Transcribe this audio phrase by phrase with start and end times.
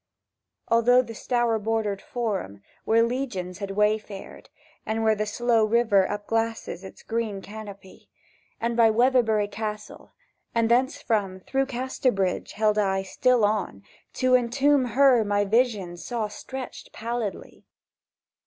[0.69, 4.49] Along through the Stour bordered Forum, Where Legions had wayfared,
[4.83, 8.09] And where the slow river upglasses Its green canopy,
[8.59, 10.11] And by Weatherbury Castle,
[10.55, 13.83] and thencefrom Through Casterbridge held I Still on,
[14.13, 17.67] to entomb her my vision Saw stretched pallidly.